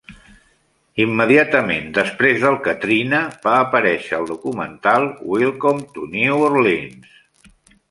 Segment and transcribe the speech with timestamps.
[1.03, 7.17] Immediatament després del Katrina, va aparèixer al documental "Welcome to New Orleans".